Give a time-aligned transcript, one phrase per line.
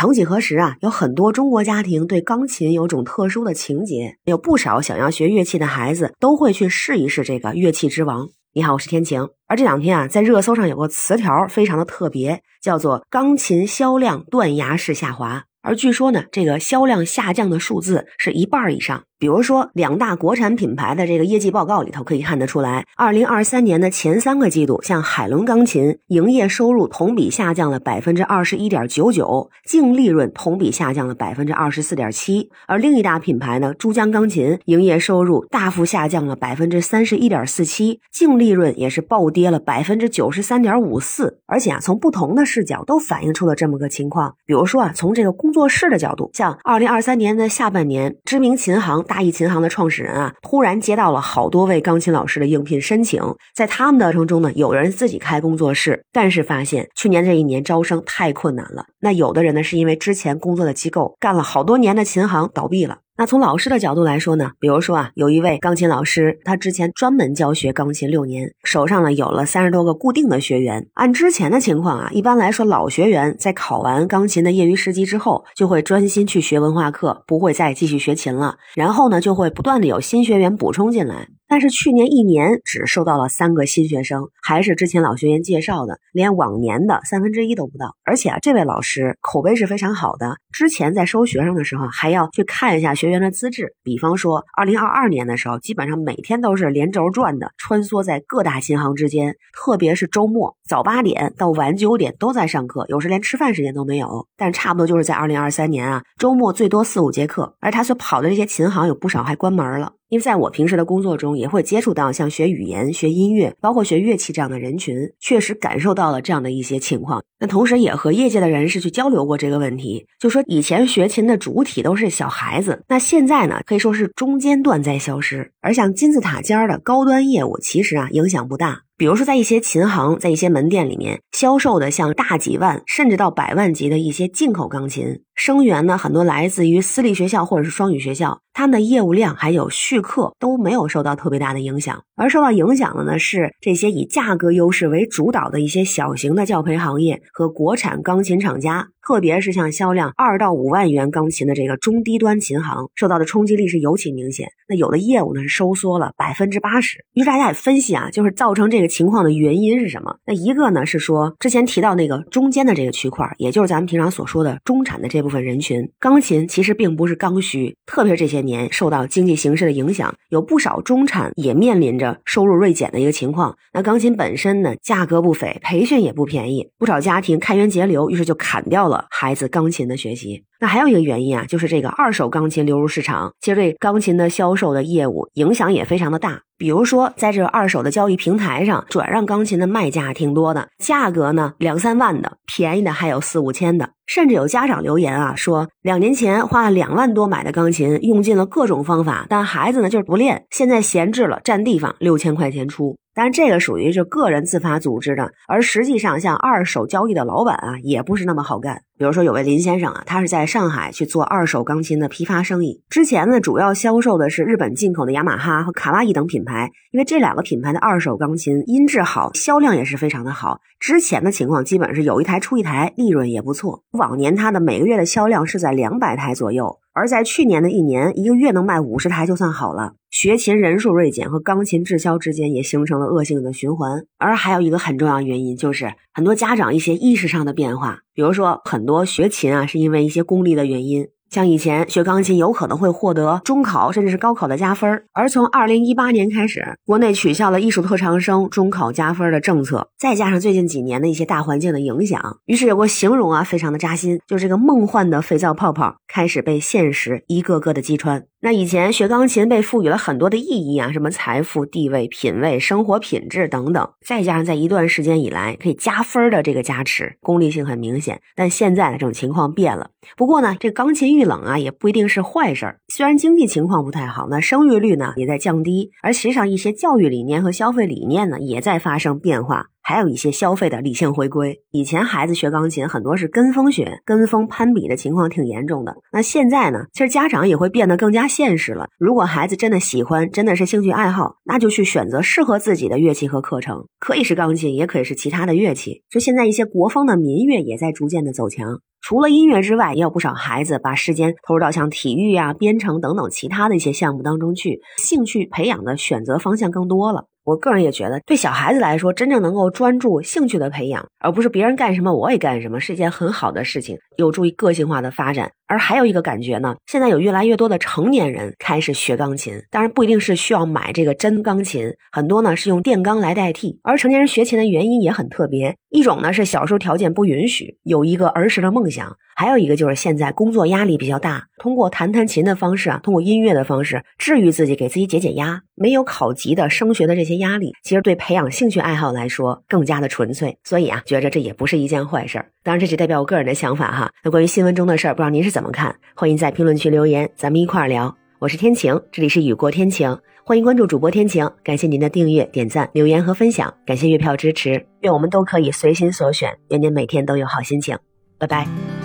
[0.00, 8.30] 曾几何时啊，有很多中国家庭对钢琴有种特殊的情结，有不少想要学乐器的孩子都会去试一试这个乐器之王。
[8.54, 9.28] 你好，我是天晴。
[9.46, 15.44] 而这两天啊，在热搜上有个词条非常的特别，叫做“钢琴销量断崖式下滑”。
[15.60, 19.04] 而据说呢，这个销量下降的数字是一半以上。
[19.20, 32.48] 比如说，两大国产品牌的这个业绩报告里头可以看得出来，二零二三年的前三个季度，像海伦钢琴营业收入同比下降了百分之二十一点九九，净利润同比下降了百分之二十四点七。
[32.66, 41.40] 而另一大品牌呢，珠江钢琴营业收入大幅下降了百分之三十一点四七，净利润也是暴跌了百分之九十三点五四。
[41.44, 44.36] 而且啊，从不同的视角都反映出了这么个情况。
[44.46, 49.04] 比如说啊，从这个工作室的角度，像二零二三年的下半年，知名琴行。
[49.10, 53.20] 大义琴行的创始人啊，突然接到了好多位钢琴老师的应聘申请，
[53.52, 58.84] 在他们的当中呢，有人自己开工作室，但是发现去年这一年招生太困难了。
[59.00, 62.98] 那有的人呢，是因为之前工作的机构干了好多年的琴行倒闭了。
[63.20, 70.86] 那从老师的角度来说呢，比如说啊，有一位钢琴老师，他之前专门教学钢琴六年，手上呢有了三十多个固定的学员。
[70.94, 78.56] 按之前的情况啊，一般来说老学员在考完钢琴的业余十级之后，就会专心去学文化课，不会再继续学琴了。
[78.74, 81.28] 然后呢，就会不断的有新学员补充进来。
[81.50, 87.96] 但是去年一年只收到了三个新学生，还是之前老学员介绍的，连往年的三分之一都不到。
[88.04, 93.74] 而且啊，这位老师口碑是非常好的，之前在收学生的时候还要去看一下学员的资质。
[93.82, 104.28] 比方说，二零二二年的时候，基本上每天都是连轴转的穿梭在各大琴行之间，特别是周末早八点到晚九点都在上课，有时连吃饭时间都没有。
[104.36, 109.94] 但差不多就是在二零二三年啊，周末最多四五节课，而他所跑的这些琴行有不少还关门了。
[110.10, 117.22] 因为在我平时的工作中，也会接触到像学语言、学音乐，包括学乐器这样的人群，确实感受到了这样的一些情况。
[117.38, 128.82] 那同时也和业界的人士去交流过这个问题，就说以前学琴的主体都是小孩子，那现在呢，可以说是中间段在消失，而像金字塔尖儿的高端业务，其实啊影响不大。
[128.98, 148.88] 比如说，在一些琴行，在一些门店里面销售的像大几万甚至到百万级的一些进口钢琴，生源呢很多来自于私立学校或者是双语学校，他们的业务量还有续课都没有受到特别大的影响，而受到影响的呢是这些以价格优势为主导的一些小型的教培行业和国产钢琴厂家。
[149.02, 154.50] 特别是像销量二到五万元钢琴的这个中低端琴行，受到的冲击力是尤其明显。
[154.68, 156.98] 那有的业务呢是收缩了百分之八十。
[157.14, 160.16] 于是大家也分析啊，就是造成这个情况的原因是什么？
[160.26, 167.76] 那一个呢是说，之前提到那个中间的这个区块，也就是咱们平常所说的中产的这部部分人群，钢琴其实并不是刚需。
[167.86, 173.56] 特别是这些年受到经济形势的影响，有不少中产也面临着收入锐减的一个情况。
[173.72, 179.06] 那钢琴本身呢，价格不菲，培训也不便宜，不少家庭开源节流，于是就砍掉了。
[179.10, 186.42] 孩子钢琴的学习，那还有一个原因啊，就是这个二手钢琴流入市场，其实对钢琴的销售的业务影响也非常的大。
[186.58, 202.98] 比如说，在这二手的交易平台上，转让钢琴的卖家挺多的，价格呢两三万的，便宜的还有四五千的，甚至有家长留言啊，说两年前花了两万多买的钢琴，用尽了各种方法，但孩子呢就是不练，现在闲置了，占地方，六千块钱出。
[203.12, 208.82] 当然，这个属于是个人自发组织的，而实际上像二手交易的老板啊，也不是那么好干。
[208.98, 220.60] 比如说，有位林先生啊，他是在上海去做二手钢琴的批发生意，之前呢主要销售的是日本进口的雅马哈和卡哇伊等品牌，因为这两个品牌的二手钢琴音质好，销量也是非常的好。
[220.78, 223.82] 之前的情况基本是有一台出一台，利润也不错。
[224.00, 226.78] 往年它的每个月的销量是在两百台左右。
[226.94, 229.92] 而在去年的一年，一个月能卖五十台就算好了。
[230.08, 234.06] 学琴人数锐减和钢琴滞销之间也形成了恶性的循环。
[234.18, 241.06] 而还有一个很重要原因，就是很多家长一些意识上的变化，比如说很多学琴啊是因为一些功利的原因。
[241.30, 258.24] 像以前学钢琴有可能会获得中考甚至是高考的加分，而从二零一八年开始，国内取消了艺术特长生中考加分的政策，再加上最近几年的一些大环境的影响，于是有个形容啊，非常的扎心，就是这个梦幻的肥皂泡泡开始被现实一个个的击穿。
[258.42, 268.22] 那以前学钢琴被赋予了很多的意义啊，什么财富、地位、品味、生活品质等等，再加上在一段时间以来可以加分的这个加持，功利性很明显。
[268.34, 269.90] 但现在的这种情况变了。
[270.16, 272.78] 不过呢，这钢琴遇冷啊，也不一定是坏事儿。
[272.88, 279.66] 虽然经济情况不太好，那生育率呢也在降低，而实际上一些教育理念和消费理念呢也在发生变化。
[279.90, 281.62] 还有一些消费的理性回归。
[281.72, 285.96] 以前孩子学钢琴很多是跟风学，跟风攀比的情况挺严重的。
[286.12, 288.86] 那现在呢，其实家长也会变得更加现实了。
[289.00, 296.04] 如果孩子真的喜欢，真的是兴趣爱好，那就去选择适合自己的乐器和课程，可以是钢琴，也可以是其他的乐器。
[296.08, 298.78] 就现在一些国风的民乐也在逐渐的走强。
[299.02, 307.24] 除了音乐之外，也有不少孩子把时间投入到像体育啊、编程等等其他的一些项目当中去，兴趣培养的选择方向更多了。
[307.50, 315.50] 我个人也觉得，对小孩子来说，真正能够专注兴趣的培养，而不是别人干什么我也干什么，是一件很好的事情，有助于个性化的发展。
[315.70, 323.78] 而还有一个感觉呢，现在有越来越多的成年人开始学钢琴，当然不一定是需要买这个真钢琴，很多呢是用电钢来代替。
[323.84, 335.62] 而成年人学琴的原因也很特别，一种呢是小时候条件不允许，有一个儿时的梦想；还有一个就是现在工作压力比较大，通过弹弹琴的方式啊，通过音乐的方式治愈自己，给自己解解压。
[335.76, 340.58] 没有考级的升学的这些压力，其实对培养兴趣爱好来说更加的纯粹。
[340.62, 342.50] 所以啊，觉着这也不是一件坏事儿。
[342.62, 344.12] 当然，这只代表我个人的想法哈。
[344.22, 345.94] 那关于新闻中的事儿，不知道您是怎怎么看？
[346.14, 348.16] 欢迎在评论区留言，咱们一块儿聊。
[348.38, 351.46] 我是天晴，这里是雨过天晴，欢迎关注主播天晴。
[351.62, 354.86] 感谢您的订阅、点赞、留言和分享，感谢月票支持。
[355.00, 357.98] 愿我们都可以随心所选，愿您每天都有好心情。
[358.38, 358.99] 拜拜。